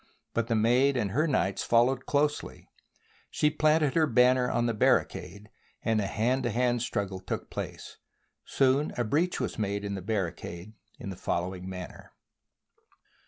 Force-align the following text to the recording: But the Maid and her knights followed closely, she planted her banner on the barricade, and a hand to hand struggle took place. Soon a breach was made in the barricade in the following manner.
But 0.33 0.47
the 0.47 0.55
Maid 0.55 0.97
and 0.97 1.11
her 1.11 1.27
knights 1.27 1.61
followed 1.61 2.07
closely, 2.07 2.67
she 3.29 3.51
planted 3.51 3.93
her 3.93 4.07
banner 4.07 4.49
on 4.49 4.65
the 4.65 4.73
barricade, 4.73 5.51
and 5.83 6.01
a 6.01 6.07
hand 6.07 6.41
to 6.41 6.49
hand 6.49 6.81
struggle 6.81 7.19
took 7.19 7.51
place. 7.51 7.97
Soon 8.43 8.93
a 8.97 9.03
breach 9.03 9.39
was 9.39 9.59
made 9.59 9.85
in 9.85 9.93
the 9.93 10.01
barricade 10.01 10.73
in 10.97 11.11
the 11.11 11.15
following 11.15 11.69
manner. 11.69 12.13